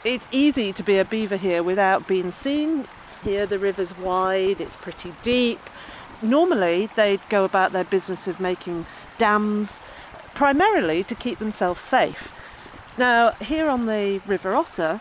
It's 0.03 0.27
easy 0.33 0.73
to 0.73 0.83
be 0.83 0.97
a 0.99 1.05
beaver 1.05 1.37
here 1.37 1.63
without 1.63 2.09
being 2.09 2.33
seen. 2.33 2.89
Here 3.23 3.45
the 3.45 3.59
river's 3.59 3.97
wide, 3.99 4.59
it's 4.59 4.77
pretty 4.77 5.13
deep. 5.23 5.61
Normally 6.23 6.89
they'd 6.97 7.21
go 7.29 7.45
about 7.45 7.73
their 7.73 7.85
business 7.85 8.27
of 8.27 8.41
making 8.41 8.87
dams 9.19 9.83
primarily 10.33 11.05
to 11.05 11.15
keep 11.15 11.39
themselves 11.39 11.83
safe. 11.83 12.33
Now, 12.97 13.33
here 13.33 13.69
on 13.69 13.85
the 13.85 14.23
River 14.27 14.55
Otter, 14.55 15.01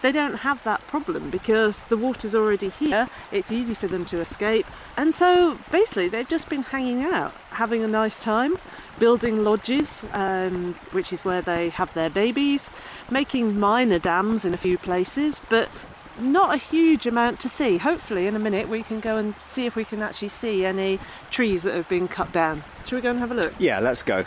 they 0.00 0.12
don't 0.12 0.36
have 0.36 0.64
that 0.64 0.86
problem 0.86 1.28
because 1.28 1.84
the 1.84 1.96
water's 1.98 2.34
already 2.34 2.70
here, 2.70 3.08
it's 3.30 3.52
easy 3.52 3.74
for 3.74 3.86
them 3.86 4.06
to 4.06 4.20
escape, 4.20 4.66
and 4.96 5.14
so 5.14 5.58
basically 5.70 6.08
they've 6.08 6.28
just 6.28 6.48
been 6.48 6.62
hanging 6.62 7.02
out, 7.02 7.32
having 7.50 7.82
a 7.82 7.88
nice 7.88 8.20
time, 8.20 8.58
building 8.98 9.44
lodges, 9.44 10.04
um, 10.12 10.74
which 10.92 11.12
is 11.12 11.24
where 11.24 11.42
they 11.42 11.68
have 11.70 11.92
their 11.94 12.10
babies, 12.10 12.70
making 13.10 13.58
minor 13.58 13.98
dams 13.98 14.44
in 14.44 14.54
a 14.54 14.58
few 14.58 14.78
places, 14.78 15.40
but 15.48 15.68
not 16.20 16.54
a 16.54 16.58
huge 16.58 17.06
amount 17.06 17.40
to 17.40 17.48
see. 17.48 17.78
Hopefully, 17.78 18.26
in 18.26 18.34
a 18.34 18.38
minute, 18.38 18.68
we 18.68 18.82
can 18.82 19.00
go 19.00 19.16
and 19.16 19.34
see 19.48 19.66
if 19.66 19.76
we 19.76 19.84
can 19.84 20.02
actually 20.02 20.28
see 20.28 20.64
any 20.64 20.98
trees 21.30 21.62
that 21.62 21.74
have 21.74 21.88
been 21.88 22.08
cut 22.08 22.32
down. 22.32 22.64
Shall 22.86 22.98
we 22.98 23.02
go 23.02 23.10
and 23.10 23.18
have 23.20 23.30
a 23.30 23.34
look? 23.34 23.54
Yeah, 23.58 23.80
let's 23.80 24.02
go. 24.02 24.24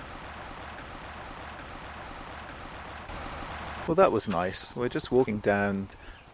Well, 3.88 3.96
that 3.96 4.12
was 4.12 4.30
nice. 4.30 4.74
We're 4.76 4.90
just 4.90 5.12
walking 5.12 5.40
down. 5.40 5.90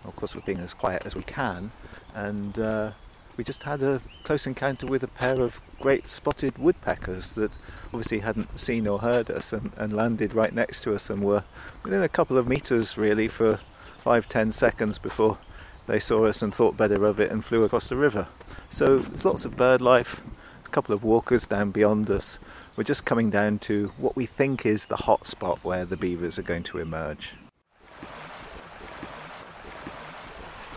Of 0.05 0.15
course, 0.15 0.35
we're 0.35 0.41
being 0.41 0.59
as 0.59 0.73
quiet 0.73 1.03
as 1.05 1.15
we 1.15 1.23
can, 1.23 1.71
and 2.13 2.59
uh, 2.59 2.91
we 3.37 3.43
just 3.43 3.63
had 3.63 3.83
a 3.83 4.01
close 4.23 4.47
encounter 4.47 4.87
with 4.87 5.03
a 5.03 5.07
pair 5.07 5.39
of 5.41 5.61
great 5.79 6.09
spotted 6.09 6.57
woodpeckers 6.57 7.29
that 7.33 7.51
obviously 7.93 8.19
hadn't 8.19 8.59
seen 8.59 8.87
or 8.87 8.99
heard 8.99 9.29
us 9.29 9.53
and, 9.53 9.71
and 9.77 9.93
landed 9.93 10.33
right 10.33 10.53
next 10.53 10.81
to 10.81 10.93
us 10.93 11.09
and 11.09 11.23
were 11.23 11.43
within 11.83 12.01
a 12.01 12.09
couple 12.09 12.37
of 12.37 12.47
meters 12.47 12.97
really 12.97 13.27
for 13.27 13.59
five 14.03 14.27
ten 14.27 14.51
seconds 14.51 14.97
before 14.97 15.37
they 15.85 15.99
saw 15.99 16.25
us 16.25 16.41
and 16.41 16.53
thought 16.53 16.75
better 16.75 17.05
of 17.05 17.19
it 17.19 17.31
and 17.31 17.45
flew 17.45 17.63
across 17.63 17.87
the 17.87 17.95
river. 17.95 18.27
So 18.69 18.99
there's 18.99 19.23
lots 19.23 19.45
of 19.45 19.55
bird 19.55 19.81
life. 19.81 20.21
A 20.65 20.69
couple 20.69 20.93
of 20.93 21.03
walkers 21.03 21.47
down 21.47 21.71
beyond 21.71 22.09
us. 22.09 22.39
We're 22.75 22.83
just 22.83 23.05
coming 23.05 23.29
down 23.29 23.59
to 23.59 23.93
what 23.97 24.15
we 24.15 24.25
think 24.25 24.65
is 24.65 24.87
the 24.87 24.97
hot 24.97 25.25
spot 25.25 25.59
where 25.63 25.85
the 25.85 25.95
beavers 25.95 26.37
are 26.37 26.43
going 26.43 26.63
to 26.63 26.79
emerge. 26.79 27.35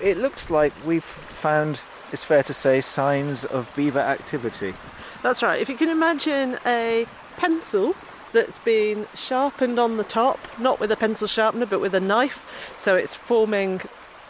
It 0.01 0.17
looks 0.17 0.49
like 0.49 0.73
we've 0.87 1.03
found, 1.03 1.81
it's 2.13 2.25
fair 2.25 2.43
to 2.43 2.55
say, 2.55 2.81
signs 2.81 3.45
of 3.45 3.75
beaver 3.77 4.01
activity. 4.01 4.75
That's 5.23 5.43
right. 5.43 5.61
If 5.61 5.69
you 5.69 5.77
can 5.77 5.89
imagine 5.89 6.59
a 6.65 7.07
pencil 7.37 7.95
that's 8.33 8.59
been 8.59 9.07
sharpened 9.15 9.79
on 9.79 9.97
the 9.97 10.05
top, 10.05 10.39
not 10.59 10.81
with 10.81 10.91
a 10.93 10.97
pencil 10.97 11.27
sharpener, 11.27 11.67
but 11.67 11.81
with 11.81 11.95
a 11.95 12.01
knife, 12.01 12.75
so 12.79 12.95
it's 12.95 13.15
forming 13.15 13.81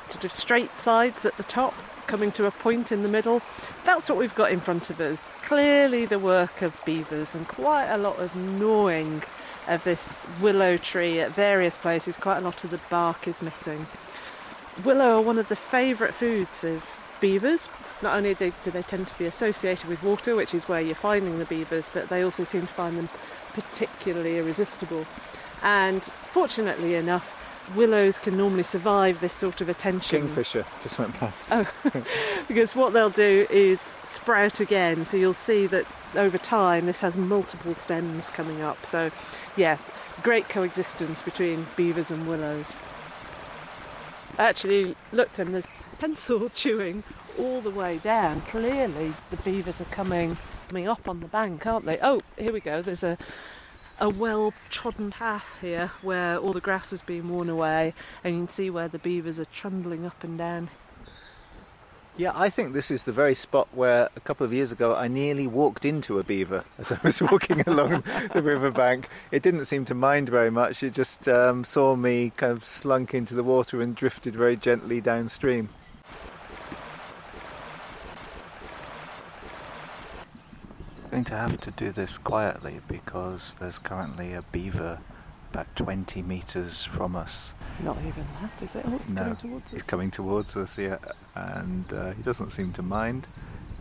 sort 0.08 0.24
of 0.24 0.32
straight 0.32 0.80
sides 0.80 1.24
at 1.24 1.36
the 1.36 1.42
top, 1.42 1.74
coming 2.06 2.32
to 2.32 2.46
a 2.46 2.50
point 2.50 2.90
in 2.90 3.02
the 3.02 3.08
middle. 3.08 3.40
That's 3.84 4.08
what 4.08 4.18
we've 4.18 4.34
got 4.34 4.50
in 4.50 4.60
front 4.60 4.90
of 4.90 5.00
us. 5.00 5.24
Clearly, 5.42 6.06
the 6.06 6.18
work 6.18 6.60
of 6.62 6.76
beavers 6.84 7.34
and 7.34 7.46
quite 7.46 7.86
a 7.86 7.98
lot 7.98 8.18
of 8.18 8.34
gnawing 8.34 9.22
of 9.68 9.84
this 9.84 10.26
willow 10.40 10.76
tree 10.76 11.20
at 11.20 11.30
various 11.30 11.78
places. 11.78 12.16
Quite 12.16 12.38
a 12.38 12.40
lot 12.40 12.64
of 12.64 12.70
the 12.70 12.80
bark 12.90 13.28
is 13.28 13.42
missing. 13.42 13.86
Willow 14.82 15.18
are 15.18 15.22
one 15.22 15.38
of 15.38 15.48
the 15.48 15.56
favourite 15.56 16.14
foods 16.14 16.64
of 16.64 16.84
beavers. 17.20 17.68
Not 18.02 18.16
only 18.16 18.34
do 18.34 18.52
they 18.64 18.82
tend 18.82 19.08
to 19.08 19.18
be 19.18 19.26
associated 19.26 19.88
with 19.88 20.02
water, 20.02 20.34
which 20.34 20.54
is 20.54 20.68
where 20.68 20.80
you're 20.80 20.94
finding 20.94 21.38
the 21.38 21.44
beavers, 21.44 21.90
but 21.92 22.08
they 22.08 22.22
also 22.22 22.44
seem 22.44 22.62
to 22.62 22.66
find 22.66 22.96
them 22.96 23.08
particularly 23.52 24.38
irresistible. 24.38 25.06
And 25.62 26.02
fortunately 26.02 26.94
enough, 26.94 27.36
willows 27.74 28.18
can 28.18 28.36
normally 28.36 28.62
survive 28.62 29.20
this 29.20 29.32
sort 29.32 29.60
of 29.60 29.68
attention. 29.68 30.22
Kingfisher 30.22 30.64
just 30.82 30.98
went 30.98 31.14
past. 31.14 31.48
Oh, 31.50 31.70
because 32.48 32.74
what 32.74 32.92
they'll 32.92 33.10
do 33.10 33.46
is 33.50 33.80
sprout 34.02 34.60
again. 34.60 35.04
So 35.04 35.16
you'll 35.16 35.32
see 35.34 35.66
that 35.68 35.86
over 36.14 36.38
time 36.38 36.86
this 36.86 37.00
has 37.00 37.16
multiple 37.16 37.74
stems 37.74 38.30
coming 38.30 38.60
up. 38.60 38.84
So, 38.84 39.10
yeah, 39.56 39.78
great 40.22 40.48
coexistence 40.48 41.22
between 41.22 41.66
beavers 41.76 42.10
and 42.10 42.28
willows. 42.28 42.74
I 44.38 44.44
actually 44.44 44.96
looked 45.12 45.38
and 45.38 45.52
there's 45.54 45.66
pencil 46.00 46.48
chewing 46.54 47.04
all 47.38 47.60
the 47.60 47.70
way 47.70 47.98
down. 47.98 48.40
Clearly, 48.42 49.12
the 49.30 49.36
beavers 49.36 49.82
are 49.82 49.86
coming 49.86 50.38
coming 50.68 50.88
up 50.88 51.06
on 51.06 51.20
the 51.20 51.26
bank, 51.26 51.66
aren't 51.66 51.84
they? 51.84 51.98
Oh, 52.00 52.22
here 52.38 52.52
we 52.52 52.60
go. 52.60 52.80
There's 52.80 53.04
a 53.04 53.18
a 54.00 54.08
well 54.08 54.54
trodden 54.70 55.10
path 55.10 55.56
here 55.60 55.92
where 56.00 56.38
all 56.38 56.54
the 56.54 56.60
grass 56.60 56.90
has 56.90 57.02
been 57.02 57.28
worn 57.28 57.50
away, 57.50 57.92
and 58.24 58.34
you 58.34 58.40
can 58.40 58.48
see 58.48 58.70
where 58.70 58.88
the 58.88 58.98
beavers 58.98 59.38
are 59.38 59.44
trundling 59.44 60.06
up 60.06 60.24
and 60.24 60.38
down. 60.38 60.70
Yeah, 62.16 62.32
I 62.34 62.48
think 62.50 62.72
this 62.72 62.90
is 62.90 63.04
the 63.04 63.12
very 63.12 63.34
spot 63.34 63.68
where 63.72 64.08
a 64.16 64.20
couple 64.20 64.44
of 64.44 64.52
years 64.52 64.72
ago 64.72 64.94
I 64.94 65.06
nearly 65.06 65.46
walked 65.46 65.84
into 65.84 66.18
a 66.18 66.24
beaver 66.24 66.64
as 66.78 66.92
I 66.92 66.98
was 67.02 67.20
walking 67.20 67.60
along 67.66 68.04
the 68.32 68.42
riverbank. 68.42 69.08
It 69.30 69.42
didn't 69.42 69.66
seem 69.66 69.84
to 69.86 69.94
mind 69.94 70.30
very 70.30 70.50
much, 70.50 70.82
it 70.82 70.94
just 70.94 71.28
um, 71.28 71.62
saw 71.62 71.94
me 71.94 72.32
kind 72.36 72.52
of 72.52 72.64
slunk 72.64 73.12
into 73.12 73.34
the 73.34 73.44
water 73.44 73.82
and 73.82 73.94
drifted 73.94 74.34
very 74.34 74.56
gently 74.56 75.02
downstream. 75.02 75.68
Going 81.10 81.24
to 81.24 81.36
have 81.36 81.60
to 81.60 81.70
do 81.72 81.90
this 81.90 82.18
quietly 82.18 82.80
because 82.86 83.56
there's 83.58 83.78
currently 83.78 84.32
a 84.32 84.42
beaver 84.52 85.00
about 85.50 85.74
20 85.74 86.22
metres 86.22 86.84
from 86.84 87.16
us. 87.16 87.52
Not 87.82 87.96
even 87.98 88.24
that, 88.40 88.62
is 88.62 88.76
it? 88.76 88.84
Oh, 88.86 88.94
it's 88.96 89.10
no, 89.10 89.22
coming 89.22 89.36
towards 89.36 89.66
us. 89.66 89.72
He's 89.72 89.86
coming 89.86 90.10
towards 90.12 90.56
us, 90.56 90.78
yeah, 90.78 90.98
and 91.34 91.92
uh, 91.92 92.12
he 92.12 92.22
doesn't 92.22 92.50
seem 92.50 92.72
to 92.74 92.82
mind. 92.82 93.26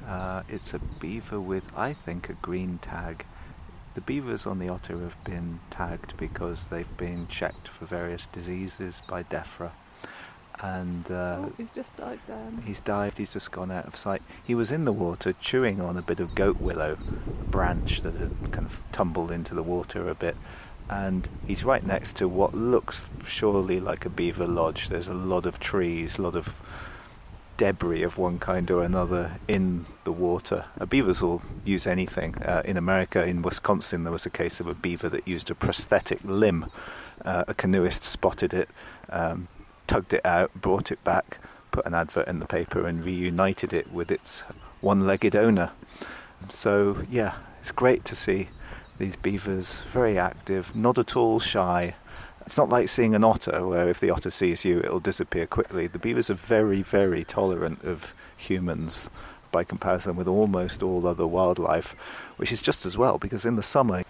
Uh, 0.07 0.41
it's 0.49 0.73
a 0.73 0.79
beaver 0.79 1.39
with, 1.39 1.71
I 1.77 1.93
think, 1.93 2.29
a 2.29 2.33
green 2.33 2.79
tag. 2.79 3.25
The 3.93 4.01
beavers 4.01 4.47
on 4.47 4.57
the 4.57 4.69
otter 4.69 4.97
have 4.99 5.23
been 5.23 5.59
tagged 5.69 6.17
because 6.17 6.67
they've 6.67 6.97
been 6.97 7.27
checked 7.27 7.67
for 7.67 7.85
various 7.85 8.25
diseases 8.25 9.01
by 9.07 9.21
DEFRA 9.23 9.71
and 10.61 11.09
uh, 11.09 11.37
oh, 11.39 11.53
he's 11.57 11.71
just 11.71 11.95
dived 11.95 12.27
down. 12.27 12.63
He's 12.65 12.81
dived. 12.81 13.17
He's 13.17 13.33
just 13.33 13.51
gone 13.51 13.71
out 13.71 13.85
of 13.85 13.95
sight. 13.95 14.21
He 14.45 14.55
was 14.55 14.71
in 14.71 14.85
the 14.85 14.91
water 14.91 15.33
chewing 15.33 15.79
on 15.79 15.97
a 15.97 16.01
bit 16.01 16.19
of 16.19 16.35
goat 16.35 16.59
willow, 16.59 16.97
a 17.39 17.43
branch 17.45 18.01
that 18.01 18.15
had 18.15 18.51
kind 18.51 18.65
of 18.65 18.83
tumbled 18.91 19.31
into 19.31 19.55
the 19.55 19.63
water 19.63 20.09
a 20.09 20.15
bit, 20.15 20.35
and 20.89 21.29
he's 21.47 21.63
right 21.63 21.85
next 21.85 22.15
to 22.17 22.27
what 22.27 22.53
looks 22.53 23.05
surely 23.25 23.79
like 23.79 24.05
a 24.05 24.09
beaver 24.09 24.47
lodge. 24.47 24.89
There's 24.89 25.07
a 25.07 25.13
lot 25.13 25.45
of 25.45 25.59
trees, 25.59 26.17
a 26.17 26.21
lot 26.21 26.35
of 26.35 26.53
debris 27.55 28.03
of 28.03 28.17
one 28.17 28.39
kind 28.39 28.71
or 28.71 28.83
another 28.83 29.37
in 29.47 29.85
the 30.05 30.11
water. 30.13 30.65
Uh, 30.79 30.85
beavers 30.85 31.21
will 31.21 31.41
use 31.65 31.85
anything. 31.85 32.35
Uh, 32.37 32.61
in 32.63 32.77
America, 32.77 33.25
in 33.25 33.41
Wisconsin, 33.41 34.03
there 34.03 34.13
was 34.13 34.25
a 34.25 34.29
case 34.29 34.59
of 34.59 34.67
a 34.67 34.73
beaver 34.73 35.09
that 35.09 35.27
used 35.27 35.51
a 35.51 35.55
prosthetic 35.55 36.19
limb. 36.23 36.65
Uh, 37.23 37.43
a 37.49 37.53
canoeist 37.53 38.03
spotted 38.03 38.53
it. 38.53 38.69
Um, 39.09 39.49
tugged 39.89 40.13
it 40.13 40.23
out, 40.23 40.53
brought 40.53 40.91
it 40.91 41.03
back, 41.03 41.39
put 41.71 41.87
an 41.87 41.95
advert 41.95 42.27
in 42.27 42.39
the 42.39 42.45
paper, 42.45 42.85
and 42.85 43.03
reunited 43.03 43.73
it 43.73 43.91
with 43.91 44.11
its 44.11 44.41
one 44.81 45.07
legged 45.07 45.35
owner. 45.35 45.71
So, 46.47 47.03
yeah, 47.09 47.33
it's 47.59 47.71
great 47.71 48.05
to 48.05 48.15
see 48.15 48.49
these 48.99 49.15
beavers 49.15 49.81
very 49.91 50.19
active, 50.19 50.75
not 50.75 50.99
at 50.99 51.15
all 51.15 51.39
shy. 51.39 51.95
It's 52.45 52.55
not 52.55 52.69
like 52.69 52.87
seeing 52.87 53.15
an 53.15 53.23
otter, 53.23 53.65
where 53.65 53.89
if 53.89 53.99
the 53.99 54.11
otter 54.11 54.29
sees 54.29 54.63
you, 54.63 54.77
it'll 54.79 54.99
disappear 54.99 55.47
quickly. 55.47 55.87
The 55.87 55.97
beavers 55.97 56.29
are 56.29 56.35
very, 56.35 56.83
very 56.83 57.23
tolerant 57.23 57.83
of 57.83 58.13
humans 58.37 59.09
by 59.51 59.63
comparison 59.63 60.15
with 60.15 60.27
almost 60.27 60.83
all 60.83 61.07
other 61.07 61.25
wildlife, 61.25 61.95
which 62.37 62.51
is 62.51 62.61
just 62.61 62.85
as 62.85 62.95
well 62.95 63.17
because 63.17 63.43
in 63.43 63.55
the 63.55 63.63
summer 63.63 64.03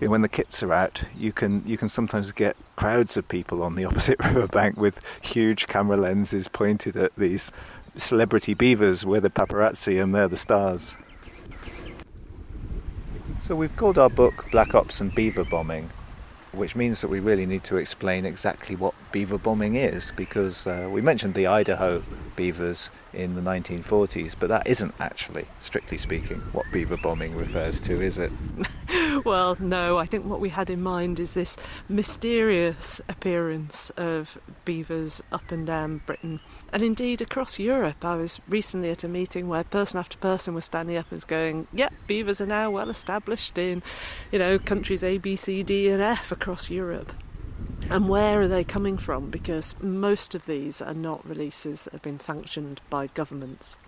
you 0.00 0.06
know, 0.06 0.12
when 0.12 0.22
the 0.22 0.28
kits 0.28 0.62
are 0.62 0.72
out, 0.72 1.02
you 1.16 1.32
can 1.32 1.62
you 1.66 1.76
can 1.76 1.88
sometimes 1.88 2.30
get 2.32 2.56
crowds 2.76 3.16
of 3.16 3.28
people 3.28 3.62
on 3.62 3.74
the 3.74 3.84
opposite 3.86 4.18
riverbank 4.20 4.76
with 4.76 5.00
huge 5.20 5.66
camera 5.66 5.96
lenses 5.96 6.48
pointed 6.48 6.96
at 6.96 7.12
these 7.16 7.52
celebrity 7.96 8.54
beavers. 8.54 9.04
We're 9.04 9.20
the 9.20 9.30
paparazzi 9.30 10.02
and 10.02 10.14
they're 10.14 10.28
the 10.28 10.36
stars. 10.36 10.96
So 13.46 13.56
we've 13.56 13.74
called 13.76 13.98
our 13.98 14.10
book 14.10 14.46
Black 14.52 14.74
Ops 14.74 15.00
and 15.00 15.14
Beaver 15.14 15.44
Bombing, 15.44 15.90
which 16.52 16.76
means 16.76 17.00
that 17.00 17.08
we 17.08 17.18
really 17.18 17.46
need 17.46 17.64
to 17.64 17.76
explain 17.76 18.26
exactly 18.26 18.76
what 18.76 18.94
beaver 19.12 19.38
bombing 19.38 19.74
is 19.74 20.12
because 20.16 20.66
uh, 20.66 20.88
we 20.90 21.00
mentioned 21.00 21.34
the 21.34 21.46
Idaho 21.46 22.02
beavers 22.36 22.90
in 23.12 23.34
the 23.34 23.40
1940s, 23.40 24.34
but 24.38 24.48
that 24.48 24.66
isn't 24.66 24.94
actually, 25.00 25.46
strictly 25.60 25.98
speaking, 25.98 26.38
what 26.52 26.66
beaver 26.72 26.96
bombing 26.96 27.34
refers 27.34 27.80
to, 27.80 28.00
is 28.00 28.18
it? 28.18 28.30
well, 29.24 29.56
no, 29.58 29.98
I 29.98 30.06
think 30.06 30.24
what 30.24 30.40
we 30.40 30.50
had 30.50 30.70
in 30.70 30.82
mind 30.82 31.18
is 31.18 31.32
this 31.32 31.56
mysterious 31.88 33.00
appearance 33.08 33.90
of 33.96 34.38
beavers 34.64 35.22
up 35.32 35.50
and 35.50 35.66
down 35.66 36.02
Britain 36.06 36.40
and 36.72 36.82
indeed 36.82 37.20
across 37.20 37.58
Europe. 37.58 38.04
I 38.04 38.16
was 38.16 38.40
recently 38.48 38.90
at 38.90 39.04
a 39.04 39.08
meeting 39.08 39.48
where 39.48 39.64
person 39.64 39.98
after 39.98 40.18
person 40.18 40.54
was 40.54 40.64
standing 40.64 40.96
up 40.96 41.06
and 41.06 41.16
was 41.16 41.24
going, 41.24 41.66
"Yep, 41.72 41.92
yeah, 41.92 41.98
beavers 42.06 42.40
are 42.40 42.46
now 42.46 42.70
well 42.70 42.90
established 42.90 43.56
in, 43.58 43.82
you 44.30 44.38
know, 44.38 44.58
countries 44.58 45.02
A, 45.02 45.18
B, 45.18 45.36
C, 45.36 45.62
D, 45.62 45.88
and 45.88 46.02
F 46.02 46.30
across 46.30 46.70
Europe." 46.70 47.12
And 47.90 48.08
where 48.08 48.42
are 48.42 48.48
they 48.48 48.64
coming 48.64 48.98
from? 48.98 49.30
Because 49.30 49.74
most 49.80 50.34
of 50.34 50.44
these 50.44 50.82
are 50.82 50.94
not 50.94 51.26
releases 51.26 51.84
that 51.84 51.94
have 51.94 52.02
been 52.02 52.20
sanctioned 52.20 52.82
by 52.90 53.06
governments. 53.08 53.78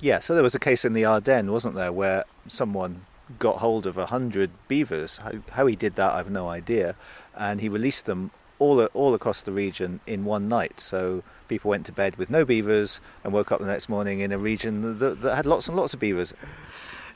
Yeah, 0.00 0.20
so 0.20 0.34
there 0.34 0.42
was 0.42 0.54
a 0.54 0.60
case 0.60 0.84
in 0.84 0.94
the 0.94 1.04
Ardennes, 1.04 1.50
wasn't 1.50 1.74
there, 1.74 1.92
where 1.92 2.24
someone 2.46 3.04
got 3.38 3.58
hold 3.58 3.86
of 3.86 3.98
a 3.98 4.06
hundred 4.06 4.50
beavers. 4.66 5.18
How, 5.18 5.32
how, 5.50 5.66
he 5.66 5.76
did 5.76 5.96
that, 5.96 6.12
I've 6.12 6.30
no 6.30 6.48
idea, 6.48 6.94
and 7.36 7.60
he 7.60 7.68
released 7.68 8.06
them 8.06 8.30
all 8.58 8.82
all 8.86 9.14
across 9.14 9.42
the 9.42 9.52
region 9.52 10.00
in 10.06 10.24
one 10.24 10.48
night. 10.48 10.80
So 10.80 11.22
people 11.48 11.68
went 11.68 11.86
to 11.86 11.92
bed 11.92 12.16
with 12.16 12.30
no 12.30 12.44
beavers 12.44 13.00
and 13.22 13.32
woke 13.32 13.52
up 13.52 13.60
the 13.60 13.66
next 13.66 13.88
morning 13.88 14.20
in 14.20 14.32
a 14.32 14.38
region 14.38 14.98
that, 14.98 15.20
that 15.20 15.36
had 15.36 15.46
lots 15.46 15.68
and 15.68 15.76
lots 15.76 15.94
of 15.94 16.00
beavers. 16.00 16.34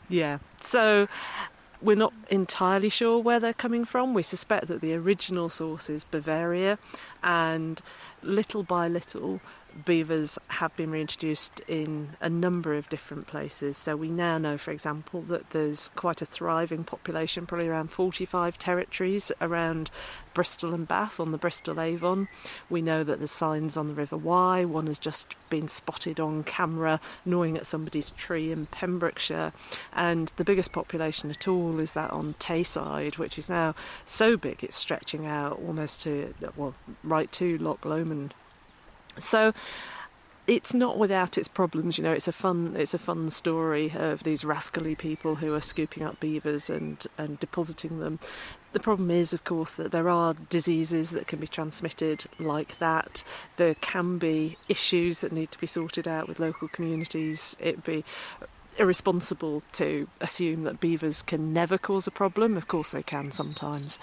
Yeah. 0.09 0.39
So 0.61 1.09
we're 1.83 1.97
not 1.97 2.13
entirely 2.31 2.89
sure 2.89 3.19
where 3.19 3.41
they're 3.41 3.53
coming 3.53 3.85
from. 3.85 4.15
We 4.15 4.23
suspect 4.23 4.69
that 4.69 4.81
the 4.81 4.95
original 4.95 5.49
source 5.49 5.91
is 5.91 6.05
Bavaria, 6.05 6.79
and 7.23 7.81
little 8.23 8.63
by 8.63 8.89
little, 8.89 9.41
beavers 9.85 10.39
have 10.49 10.75
been 10.77 10.91
reintroduced 10.91 11.61
in 11.69 12.11
a 12.21 12.29
number 12.29 12.75
of 12.75 12.89
different 12.89 13.27
places. 13.27 13.77
So 13.77 13.97
we 13.97 14.09
now 14.09 14.39
know, 14.39 14.59
for 14.59 14.71
example, 14.71 15.23
that 15.23 15.51
there's 15.51 15.91
quite 15.97 16.23
a 16.23 16.27
thriving 16.27 16.85
population, 16.85 17.47
probably 17.47 17.69
around 17.69 17.91
45 17.91 18.59
territories 18.59 19.33
around 19.41 19.91
Bristol 20.35 20.75
and 20.75 20.87
Bath 20.87 21.21
on 21.21 21.33
the 21.33 21.39
Bristol 21.39 21.81
Avon. 21.81 22.29
We 22.71 22.83
know 22.83 23.05
that 23.05 23.19
there's 23.19 23.31
signs 23.31 23.77
on 23.77 23.89
the 23.89 23.95
River 23.95 24.17
Wye. 24.17 24.65
One 24.65 24.87
has 24.87 24.99
just 24.99 25.37
been 25.51 25.69
spotted 25.69 26.19
on 26.21 26.45
camera 26.45 27.01
gnawing 27.25 27.57
at 27.57 27.67
somebody's 27.67 28.13
tree 28.13 28.53
in 28.53 28.67
Pembrokeshire. 28.67 29.53
And 29.93 30.33
the 30.37 30.45
biggest 30.45 30.73
population 30.73 31.31
at 31.31 31.49
all 31.49 31.79
is 31.79 31.93
that 31.93 32.11
on 32.11 32.35
Tayside, 32.39 33.19
which 33.19 33.39
is 33.39 33.49
now 33.49 33.75
so 34.05 34.37
big 34.37 34.65
it's 34.65 34.77
stretching 34.77 35.27
out 35.27 35.59
almost 35.67 36.01
to, 36.03 36.35
well, 36.57 36.75
right 37.03 37.31
to 37.33 37.59
Loch 37.59 37.85
Lomond 37.85 38.35
so 39.19 39.53
it's 40.47 40.75
not 40.75 40.99
without 40.99 41.39
its 41.39 41.49
problems, 41.49 41.99
you 41.99 42.05
know. 42.05 42.13
It's 42.13 42.27
a 42.27 42.33
fun, 42.33 42.75
it's 42.77 42.95
a 42.95 42.99
fun 42.99 43.31
story 43.31 43.93
of 43.95 44.25
these 44.25 44.45
rascally 44.45 44.95
people 44.95 45.37
who 45.37 45.55
are 45.55 45.61
scooping 45.61 46.03
up 46.03 46.19
beavers 46.19 46.69
and 46.69 47.05
and 47.17 47.39
depositing 47.39 48.01
them. 48.01 48.19
The 48.73 48.81
problem 48.81 49.11
is, 49.11 49.33
of 49.33 49.45
course, 49.45 49.77
that 49.77 49.93
there 49.93 50.09
are 50.09 50.35
diseases 50.35 51.11
that 51.11 51.27
can 51.27 51.39
be 51.39 51.47
transmitted 51.47 52.25
like 52.39 52.79
that. 52.79 53.23
There 53.57 53.75
can 53.75 54.19
be 54.19 54.57
issues 54.69 55.21
that 55.21 55.33
need 55.33 55.53
to 55.53 55.59
be 55.59 55.67
sorted 55.67 56.09
out 56.09 56.27
with 56.27 56.41
local 56.41 56.69
communities. 56.69 57.57
It'd 57.61 57.85
be 57.85 58.05
irresponsible 58.79 59.63
to 59.73 60.09
assume 60.21 60.65
that 60.65 60.81
beavers 60.81 61.23
can 61.23 61.53
never 61.53 61.79
cause 61.79 62.07
a 62.07 62.11
problem. 62.11 62.57
Of 62.57 62.67
course, 62.67 62.91
they 62.91 63.03
can 63.03 63.31
sometimes. 63.31 63.99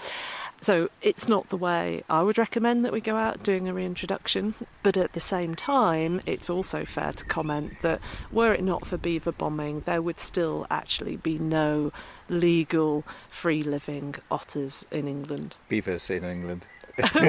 So 0.60 0.90
it's 1.00 1.26
not 1.26 1.48
the 1.48 1.56
way 1.56 2.04
I 2.10 2.22
would 2.22 2.36
recommend 2.36 2.84
that 2.84 2.92
we 2.92 3.00
go 3.00 3.16
out 3.16 3.42
doing 3.42 3.66
a 3.66 3.72
reintroduction, 3.72 4.54
but 4.82 4.96
at 4.96 5.14
the 5.14 5.20
same 5.20 5.54
time, 5.54 6.20
it's 6.26 6.50
also 6.50 6.84
fair 6.84 7.12
to 7.12 7.24
comment 7.24 7.80
that 7.80 8.00
were 8.30 8.52
it 8.52 8.62
not 8.62 8.86
for 8.86 8.98
beaver 8.98 9.32
bombing, 9.32 9.80
there 9.86 10.02
would 10.02 10.20
still 10.20 10.66
actually 10.70 11.16
be 11.16 11.38
no 11.38 11.92
legal 12.28 13.04
free 13.30 13.62
living 13.62 14.16
otters 14.30 14.84
in 14.90 15.08
England. 15.08 15.56
Beavers 15.70 16.10
in 16.10 16.24
England. 16.24 16.66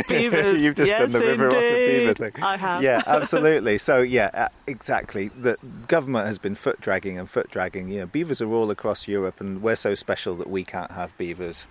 beavers. 0.09 0.61
You've 0.63 0.75
just 0.75 0.89
yes, 0.89 1.11
done 1.11 1.21
the 1.21 1.27
river 1.27 1.45
indeed. 1.45 1.57
otter 1.57 1.75
beaver 1.75 2.13
thing. 2.13 2.43
I 2.43 2.57
have. 2.57 2.83
Yeah, 2.83 3.01
absolutely. 3.07 3.77
So 3.77 4.01
yeah, 4.01 4.29
uh, 4.33 4.47
exactly. 4.67 5.29
The 5.29 5.57
government 5.87 6.27
has 6.27 6.37
been 6.37 6.55
foot 6.55 6.81
dragging 6.81 7.17
and 7.17 7.29
foot 7.29 7.49
dragging. 7.49 7.87
You 7.87 8.01
know, 8.01 8.05
beavers 8.07 8.41
are 8.41 8.51
all 8.51 8.69
across 8.71 9.07
Europe, 9.07 9.39
and 9.39 9.61
we're 9.61 9.75
so 9.75 9.95
special 9.95 10.35
that 10.35 10.49
we 10.49 10.65
can't 10.65 10.91
have 10.91 11.17
beavers. 11.17 11.67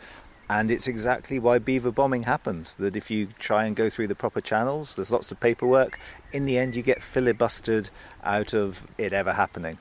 And 0.50 0.68
it's 0.68 0.88
exactly 0.88 1.38
why 1.38 1.60
beaver 1.60 1.92
bombing 1.92 2.24
happens. 2.24 2.74
That 2.74 2.96
if 2.96 3.08
you 3.08 3.28
try 3.38 3.66
and 3.66 3.76
go 3.76 3.88
through 3.88 4.08
the 4.08 4.16
proper 4.16 4.40
channels, 4.40 4.96
there's 4.96 5.12
lots 5.12 5.30
of 5.30 5.38
paperwork. 5.38 5.96
In 6.32 6.44
the 6.44 6.58
end, 6.58 6.74
you 6.74 6.82
get 6.82 6.98
filibustered 6.98 7.88
out 8.24 8.52
of 8.52 8.84
it 8.98 9.12
ever 9.12 9.34
happening. 9.34 9.78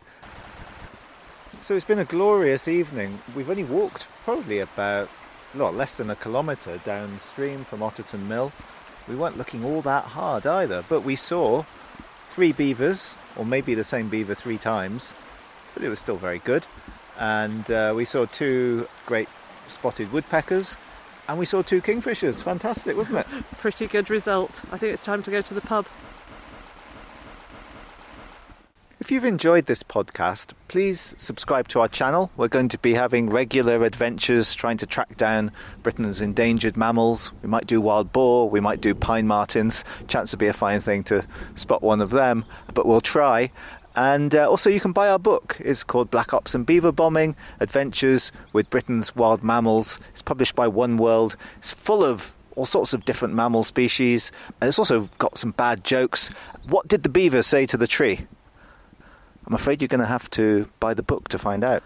So 1.63 1.75
it's 1.75 1.85
been 1.85 1.97
a 1.97 2.05
glorious 2.05 2.67
evening. 2.67 3.17
We've 3.35 3.49
only 3.49 3.63
walked 3.63 4.05
probably 4.23 4.59
about 4.59 5.09
not 5.55 5.73
less 5.73 5.95
than 5.95 6.11
a 6.11 6.15
kilometre 6.15 6.77
downstream 6.85 7.63
from 7.63 7.79
Otterton 7.79 8.27
Mill. 8.27 8.51
We 9.07 9.15
weren't 9.15 9.39
looking 9.39 9.65
all 9.65 9.81
that 9.81 10.05
hard 10.05 10.45
either, 10.45 10.83
but 10.87 11.01
we 11.01 11.15
saw 11.15 11.63
three 12.29 12.51
beavers, 12.51 13.15
or 13.35 13.43
maybe 13.43 13.73
the 13.73 13.83
same 13.83 14.07
beaver 14.07 14.35
three 14.35 14.59
times, 14.59 15.13
but 15.73 15.83
it 15.83 15.89
was 15.89 15.97
still 15.97 16.17
very 16.17 16.37
good. 16.37 16.67
And 17.17 17.69
uh, 17.71 17.93
we 17.95 18.05
saw 18.05 18.27
two 18.27 18.87
great 19.07 19.27
spotted 19.69 20.11
woodpeckers, 20.11 20.77
and 21.27 21.37
we 21.37 21.45
saw 21.45 21.61
two 21.61 21.81
kingfishers. 21.81 22.43
Fantastic, 22.43 22.97
wasn't 22.97 23.19
it? 23.19 23.27
Pretty 23.57 23.87
good 23.87 24.09
result. 24.09 24.61
I 24.71 24.77
think 24.77 24.93
it's 24.93 25.01
time 25.01 25.23
to 25.23 25.31
go 25.31 25.41
to 25.41 25.53
the 25.53 25.61
pub. 25.61 25.85
If 28.99 29.11
you've 29.11 29.23
enjoyed 29.23 29.65
this 29.65 29.81
podcast, 29.81 30.51
please 30.67 31.15
subscribe 31.17 31.69
to 31.69 31.79
our 31.79 31.87
channel. 31.87 32.31
We're 32.35 32.49
going 32.49 32.67
to 32.67 32.77
be 32.77 32.95
having 32.95 33.29
regular 33.29 33.85
adventures 33.85 34.53
trying 34.53 34.77
to 34.77 34.85
track 34.85 35.15
down 35.15 35.51
Britain's 35.81 36.19
endangered 36.19 36.75
mammals. 36.75 37.31
We 37.41 37.47
might 37.47 37.65
do 37.65 37.79
wild 37.79 38.11
boar, 38.11 38.49
we 38.49 38.59
might 38.59 38.81
do 38.81 38.93
pine 38.93 39.25
martens. 39.25 39.85
Chance 40.09 40.31
to 40.31 40.37
be 40.37 40.47
a 40.47 40.53
fine 40.53 40.81
thing 40.81 41.05
to 41.05 41.25
spot 41.55 41.81
one 41.81 42.01
of 42.01 42.09
them, 42.09 42.43
but 42.73 42.85
we'll 42.85 42.99
try. 42.99 43.51
And 43.99 44.33
uh, 44.33 44.49
also, 44.49 44.69
you 44.69 44.79
can 44.79 44.93
buy 44.93 45.09
our 45.09 45.19
book. 45.19 45.57
It's 45.59 45.83
called 45.83 46.09
Black 46.09 46.33
Ops 46.33 46.55
and 46.55 46.65
Beaver 46.65 46.93
Bombing 46.93 47.35
Adventures 47.59 48.31
with 48.53 48.69
Britain's 48.69 49.13
Wild 49.13 49.43
Mammals. 49.43 49.99
It's 50.13 50.21
published 50.21 50.55
by 50.55 50.69
Oneworld. 50.69 51.35
It's 51.57 51.73
full 51.73 52.01
of 52.01 52.33
all 52.55 52.65
sorts 52.65 52.93
of 52.93 53.03
different 53.03 53.33
mammal 53.33 53.65
species. 53.65 54.31
And 54.61 54.69
it's 54.69 54.79
also 54.79 55.09
got 55.17 55.37
some 55.37 55.51
bad 55.51 55.83
jokes. 55.83 56.29
What 56.65 56.87
did 56.87 57.03
the 57.03 57.09
beaver 57.09 57.43
say 57.43 57.65
to 57.65 57.75
the 57.75 57.87
tree? 57.87 58.25
I'm 59.45 59.53
afraid 59.53 59.81
you're 59.81 59.89
going 59.89 59.99
to 59.99 60.05
have 60.05 60.29
to 60.29 60.69
buy 60.79 60.93
the 60.93 61.03
book 61.03 61.27
to 61.27 61.37
find 61.37 61.61
out. 61.61 61.83